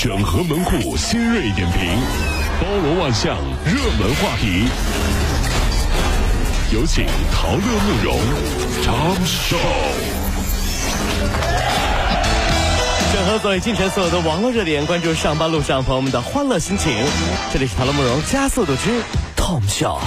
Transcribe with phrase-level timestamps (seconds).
[0.00, 1.82] 整合门户新锐点评，
[2.60, 4.68] 包罗万象，热门话题。
[6.72, 8.16] 有请陶乐慕容
[8.80, 9.56] 长寿。
[13.12, 16.92] 整合最近城所有的网络热点，关注上班路上朋友们的欢乐心情。
[17.52, 19.02] 这里是陶乐慕容加速度之
[19.36, 19.98] Tom Show。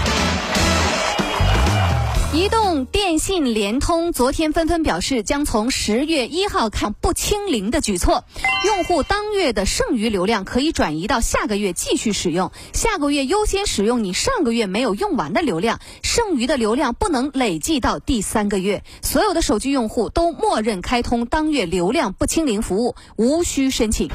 [2.34, 8.24] 移动、电信、联通昨天纷纷表示，将从十月一号看不清零的举措。
[8.66, 18.82] 用户当月的剩余流量可以转移到下个月继续使用，下个月优先使用你上个月没有用完的流量，剩余的流量不能累计到第三个月。
[19.02, 24.10] 所有的手机用户都默认开通当月流量不清零服务，无需申请。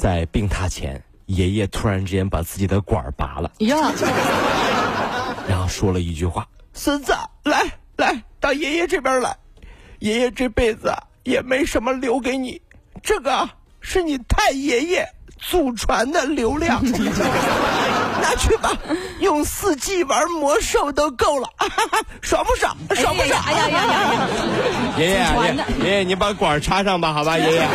[0.00, 3.92] 在病榻前，爷爷突然之间把自己的管儿拔了，呀，
[5.50, 6.46] 然后说了一句话。
[6.76, 7.64] 孙子，来
[7.96, 9.34] 来到爷爷这边来，
[10.00, 10.94] 爷爷这辈子
[11.24, 12.60] 也没什么留给你，
[13.02, 13.48] 这个
[13.80, 15.08] 是你太爷爷
[15.40, 16.84] 祖传的流量，
[18.20, 18.70] 拿去吧，
[19.20, 21.48] 用四 G 玩魔兽都够了，
[22.20, 22.76] 爽不爽？
[22.94, 23.42] 爽不爽？
[23.46, 24.28] 哎呀呀呀呀！
[24.98, 25.16] 爷爷
[25.82, 27.60] 爷爷，你把管插上吧，好吧，爷爷，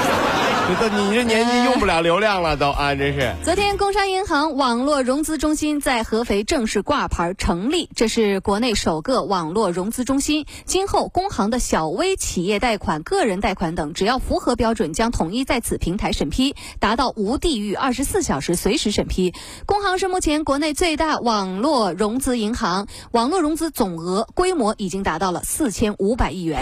[0.71, 3.35] 你这年纪用不了流量了都啊，真是。
[3.43, 10.45] 昨天，工商银行网络融资中心在合肥正式挂牌成立，这是国内首个网络融资中心。
[10.65, 19.33] 今后，工行的小微企业贷款、个人贷款等，只要符合标准，将统一在此平台审批，达到无地域、二十四小时随时审批。
[19.65, 26.61] 工行是目前国内最大网络融资银行，网络融资总额规模已经达到了四千五百亿元。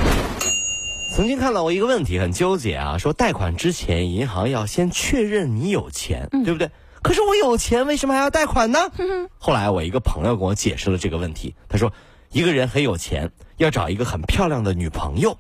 [1.12, 6.70] 曾经看到过一个问题，很纠结啊，说贷款之前银行要先确认你有钱，对不对？
[7.02, 8.80] 可是我有钱，为什么还要贷款呢？
[9.38, 11.92] 后来我一个朋友跟我解释了这个问题，他说，
[12.32, 15.38] 一个人很有钱，要找一个很漂亮的女朋友，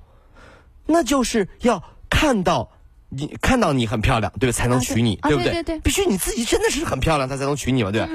[0.86, 2.70] 那就是要看到
[3.09, 4.52] 你看到你很漂亮，对吧？
[4.52, 5.52] 才能娶你，啊对不对？
[5.52, 8.09] 啊对对对必须你自己真的是很漂亮，他才能娶你嘛，对吧？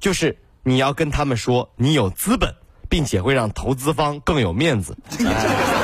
[0.00, 2.54] 就是你要跟他们说你有资本，
[2.88, 4.96] 并且会让投资方更有面子。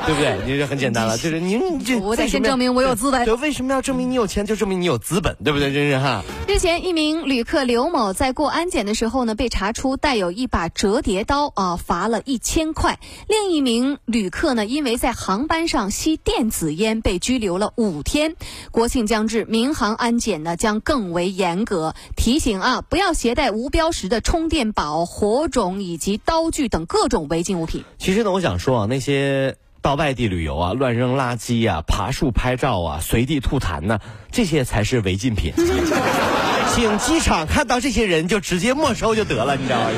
[0.06, 0.36] 对不对？
[0.46, 4.44] 你这很简单了， 就是你你这我得先证明我有资本对，为什么要证明你有钱？
[4.46, 5.72] 就证明你有资本，对不对？
[5.72, 6.22] 真是哈。
[6.48, 12.98] 日前，一名旅客刘某在过安检的时候呢，被查出带有一把折叠刀啊，罚了一千块。
[13.28, 18.34] 另一名旅客呢，因为在航班上吸电子烟，被拘留了五天。
[18.70, 27.84] 国庆将至，民航安检呢将更为严格，提醒啊，不要携带无标识的充电宝、火种以及刀具等各种违禁物品。
[27.98, 33.98] 其实呢，我想说啊，那些到外地旅游啊、乱扔垃圾啊、爬树拍照啊、随地吐痰呢，
[34.30, 35.52] 这些才是违禁品。
[36.74, 39.90] 请机场看到这些人就直接没收就得了，你知道吗？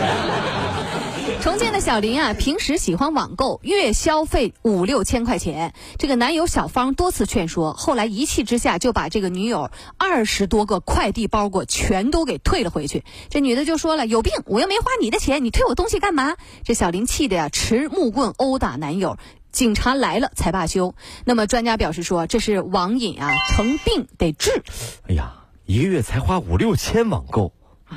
[1.41, 5.75] 重庆的小林啊，平时喜欢网购，月消费五六千块钱。
[5.99, 13.03] 这个男友小芳多次劝说，后来一气之下就把这个女友二十多个快递包裹全都给退了回去。
[13.28, 14.32] 这女的就说了：“有病！
[14.47, 19.19] 我又没花你的钱，你退我东西干嘛？”这小林气的呀，持木棍殴打男友。
[19.52, 20.94] 警察来了才罢休。
[21.24, 24.62] 那么专家表示说，这是网瘾啊，成病得治。
[25.08, 25.34] 哎呀，
[25.66, 27.52] 一个月才花五六千网购，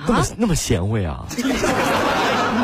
[0.07, 1.25] 那么那么贤惠啊！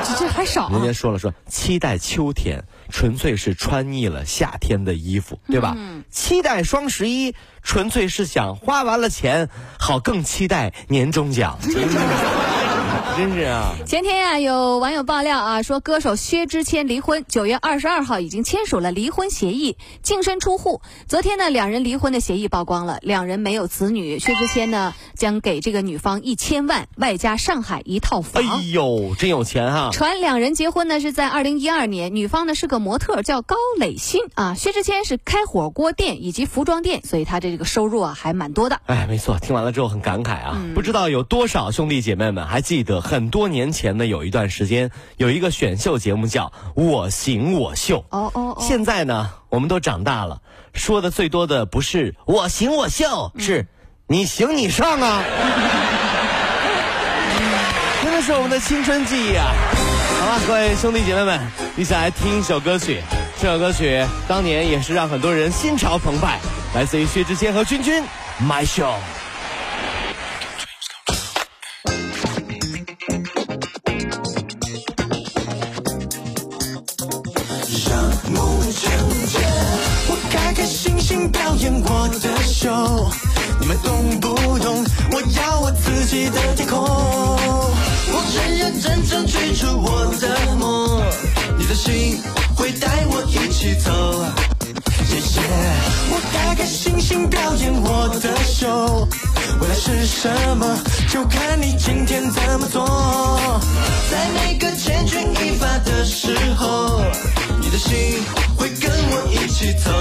[0.03, 0.93] 这这还少、啊人家。
[0.93, 5.75] 说了说，期待秋天纯粹是穿腻了夏天的衣服，对吧？
[6.09, 11.59] 期待双十一纯粹是想花完了钱，好更期待年终奖。
[13.17, 13.75] 真是啊！
[13.85, 20.81] 前天呀、有网友爆料啊，说歌手薛之谦离婚，九月二十二号已经签署了离婚协议，净身出户。
[21.07, 24.19] 昨天呢，两人离婚的协议曝光了，两人没有子女。
[24.19, 28.61] 薛之谦呢，将给这个女方一千万，外加上海一套房哎。
[28.71, 29.89] 呦，真有钱哈！
[29.91, 34.53] 传两人结婚呢是在二零一二年，女方呢是个模特，叫高磊鑫啊。
[34.53, 38.79] 薛之谦是开火锅店以及服装店，所以他的这个收入啊还蛮多的。
[38.85, 40.61] 哎，没错，听完了之后很感慨啊！
[40.73, 47.99] 不知道有多少兄弟姐妹们还记得很多年前呢，有一段时间有一个选秀节目叫《我行我秀》。
[48.09, 50.41] 哦哦哦，现在呢，我们都长大了，
[50.73, 53.67] 说的最多的不是“我行我秀”，是
[54.07, 55.23] “你行你上”啊！
[58.03, 59.53] 真的是我们的青春记忆啊！
[60.19, 61.39] 好了，各位兄弟姐妹们，
[61.77, 62.99] 一起来听一首歌曲。
[63.39, 66.39] 这首歌曲当年也是让很多人心潮澎湃，
[66.75, 68.03] 来自于薛之谦和君君，
[68.43, 68.83] 《My Show》。
[81.93, 83.11] 我的秀，
[83.59, 84.85] 你们懂不懂？
[85.11, 91.03] 我要我自己的天空，我认认真真追逐我的梦，
[91.57, 92.21] 你的心
[92.55, 93.91] 会带我一起走。
[95.05, 95.41] 谢谢，
[96.11, 99.05] 我开开心心表演我的秀，
[99.59, 100.65] 未来是什么，
[101.09, 103.59] 就看你今天怎么做。
[104.09, 107.01] 在每个千钧一发的时候，
[107.59, 108.23] 你的心
[108.55, 109.91] 会跟我一起走。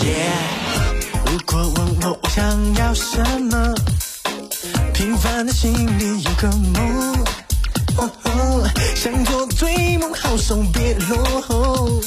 [0.00, 0.16] Yeah，
[1.26, 3.74] 如果问我我想要什么，
[4.94, 7.24] 平凡的心里有个梦。
[8.94, 12.00] 想做追梦好手，别落后。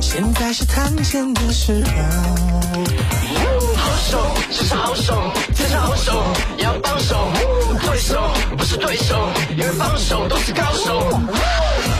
[0.00, 1.90] 现在是探险的时候。
[3.76, 4.18] 好手
[4.50, 6.12] 就是好手，天生好手
[6.58, 7.28] 要帮手。
[7.86, 11.20] 对手不是对手，因为帮手都是高手。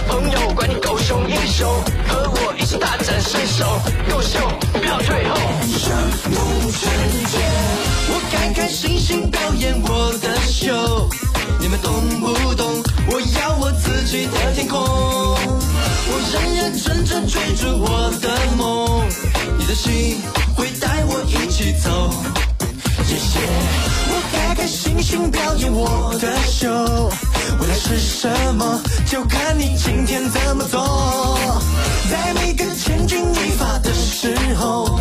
[0.09, 1.69] 朋友管你狗熊英雄，
[2.07, 3.65] 和我一起大展身手。
[4.09, 4.39] 够秀，
[5.05, 5.35] 退后。
[5.79, 5.91] 上
[6.31, 6.81] 路成
[7.31, 7.41] 全，
[8.09, 11.09] 我开开心心表演我的秀，
[11.59, 12.83] 你们懂不懂？
[13.13, 19.07] 我要我自己的天空，我认认真真追逐我的梦，
[19.59, 20.21] 你的心
[20.55, 21.91] 会带我一起走。
[25.11, 26.71] 请表演我的秀，
[27.61, 31.61] 未来是什么，就看你今天怎么做。
[32.09, 35.01] 在每个千钧一发的时候，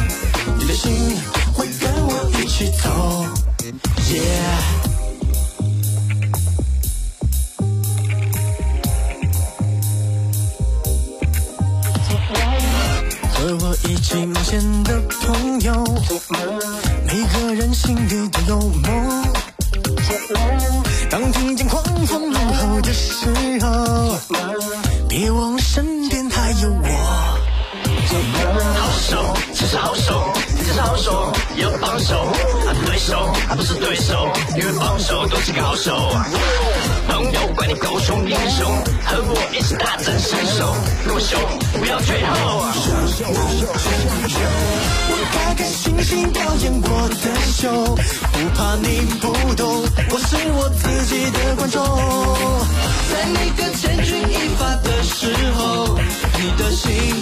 [0.58, 1.16] 你的心
[1.54, 2.90] 会跟我一起走。
[4.10, 4.80] Yeah。
[13.32, 15.86] 和我一起冒险的朋友，
[17.06, 19.09] 每个人心里都有梦。
[23.34, 24.18] 最后，
[25.08, 26.88] 别忘了身边还有我。
[28.76, 32.16] 好手就是好手，天生好手也要帮手。
[32.16, 34.28] 啊，对手啊不是对手，
[34.58, 35.96] 因为放手都是高手。
[37.08, 38.66] 朋友管你狗熊英雄，
[39.06, 40.76] 和我一起大展身手。
[41.08, 41.38] 够秀，
[41.78, 42.66] 不要退后。
[45.12, 47.16] 我开开心心表演我的
[47.60, 51.84] 秀，不怕你不懂，我是我自己的观众。
[53.12, 56.00] 在每个千钧一发的时候，
[56.40, 57.22] 你的心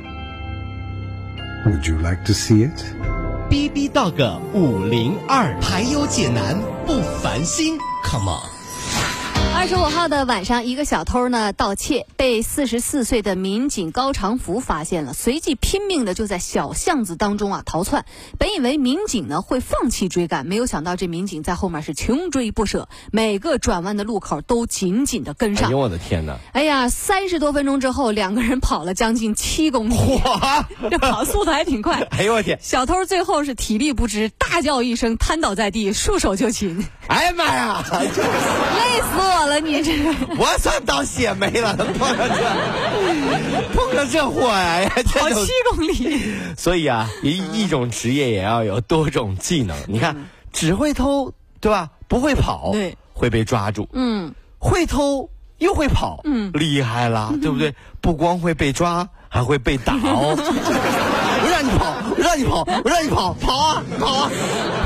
[1.65, 2.83] would you like to see it?
[3.49, 8.60] B B Dog 五零二，排忧解难不烦心，Come on。
[9.61, 18.05] 二十五号的晚上，一个小偷呢盗窃，被四十四岁的民警高长福发现了，随即拼命的就在小巷子当中啊逃窜。
[18.39, 25.77] 本以为民警呢会放弃追赶，没有想到这民警在后面是穷追不舍，每个转弯的路口都紧紧的跟上哎呦。
[25.77, 26.39] 我的天哪！
[26.53, 30.67] 哎呀，三十多分钟之后，两个人跑了将近七公里，哇！
[30.89, 32.01] 这跑速度还挺快。
[32.09, 32.57] 哎呦我天！
[32.63, 37.85] 小偷最后是体力不支，大叫一声，瘫倒在地，束手就擒，哎呀妈呀！
[37.93, 39.50] 累死我了！
[39.59, 44.55] 你这个 我算倒血霉了，碰上这碰上这货呀！
[44.57, 49.77] 哎呀，跑这种七公里，所以啊，一一种职业也要有多种技能。
[49.87, 50.15] 你看，
[50.53, 51.89] 只会偷，对吧？
[52.07, 53.87] 不会跑，对，会被抓住。
[53.93, 55.29] 嗯，会偷
[55.59, 57.73] 又会跑，嗯厉害了，对不对？
[58.01, 60.35] 不光会被抓，还会被打哦。
[61.43, 64.31] 我让你跑，我让你跑，我让你跑，跑啊，跑啊，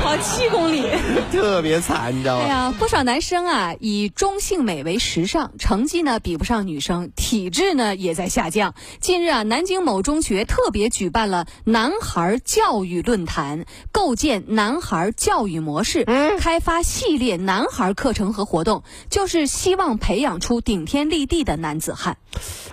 [0.02, 0.84] 跑七公里。
[1.32, 2.44] 特别惨，你知道吗？
[2.44, 8.74] 哎呀，不少男生啊，以中性美为时尚，成绩呢比不上女生，体质呢也在下降。
[9.00, 16.04] 近日啊，南京某中学特别举办了男孩教育论坛，构建男孩教育模式，
[16.38, 22.16] 开发系列男孩课程和活动，就是希望培养出顶天立地的男子汉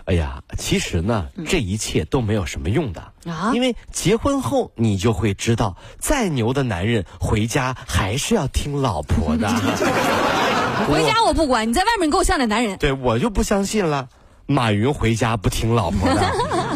[0.06, 3.02] 哎呀，其实呢，这一切都没有什么用的。
[3.26, 9.50] 啊因为结婚后你就会知道，再牛的男人回家还是要听老婆的。
[10.88, 12.78] 回家我不管，你在外面你给我像点男人。
[12.78, 14.10] 对我就不相信了，
[14.46, 16.22] 马云回家不听老婆的，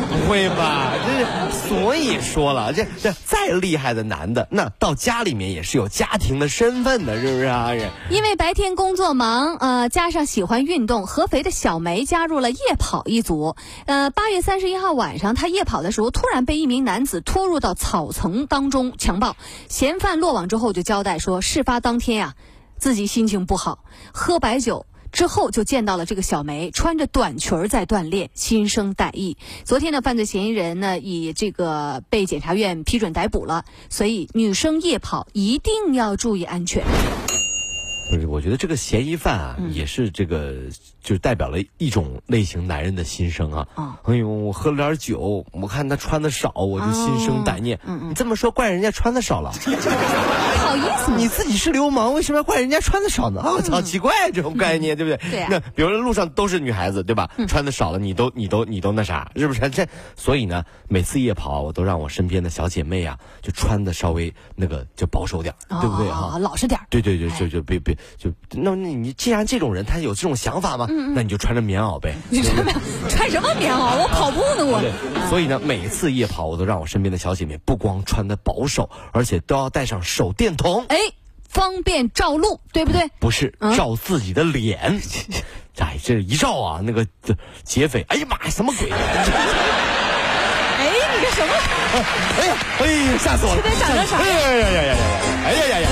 [0.10, 0.94] 不 会吧？
[1.06, 1.26] 这是
[1.68, 7.72] 所以说了，这这再厉害的男的，那到家里面也是有家庭的身份的，是不是啊？
[8.10, 13.56] 因为白天工作忙，呃，加上喜欢运动，合肥的小梅加入了夜跑一族。
[13.86, 19.36] 呃，八月三十一号晚上，她夜跑的时候，突然被一名男子拖入到草丛当中强暴。
[19.68, 22.36] 嫌犯落网之后就交代说，事发当天呀、
[22.78, 23.84] 自己心情不好，
[24.14, 24.86] 喝白酒。
[25.12, 29.38] 之后就见到了这个小梅穿着短裙儿在锻炼，心生歹意。
[29.64, 36.84] 昨天的，犯罪嫌疑人呢以这个被检察院批准逮捕了，所以女生夜跑一定要注意安全。
[38.10, 40.54] 不是，我觉得这个嫌疑犯啊，也是这个，
[41.02, 43.68] 就是代表了一种类型男人的心声啊。
[43.76, 47.80] 啊哎呦，我喝了点酒，我看他穿的少，我就心生歹念。
[48.10, 49.52] 你这么说，怪人家穿的少了。
[50.68, 51.16] 好意思？
[51.16, 53.42] 你自己是流氓，为什么要怪人家穿的少呢？
[53.42, 55.32] 啊，我操，奇怪这种概念，对不对？
[55.32, 57.30] 对啊那比如说路上都是女孩子，对吧？
[57.48, 59.70] 穿的少了，你都你都你都那啥，是不是？
[59.70, 66.32] 这所以呢，每次夜跑，我都让我身边的小姐妹啊，就穿的稍微那个就保守点儿，对不对哈？
[66.36, 66.86] 哦老实点儿。
[66.90, 72.16] 对对对，就就别别就那那你既然这种人他有这种想法嘛，那你就穿着棉袄呗。
[72.30, 72.80] 你穿没有？
[73.10, 73.98] 穿什么棉袄？
[74.02, 74.80] 我跑步呢，我。
[74.82, 74.92] 对，
[75.30, 80.86] 所以呢，每次夜跑，我都让我身边的小姐妹不光穿的保守，而且都要带上手电筒。
[80.90, 80.98] 哎，
[81.50, 83.10] 方便照路，对不对？
[83.20, 85.02] 不是嗯照自己的脸，
[85.80, 87.06] 哎，这一照啊，那个
[87.64, 88.90] 劫匪，哎呀妈呀，什么鬼？
[88.92, 88.98] 哎，
[90.84, 91.54] 你这什么？
[92.40, 93.62] 哎呀，哎呀，吓死我了！
[93.64, 94.96] 这得长成啥哎呀呀呀呀呀呀！
[95.46, 95.88] 哎呀呀呀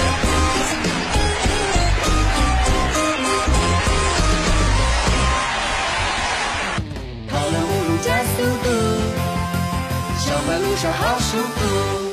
[10.83, 12.04] 好舒服。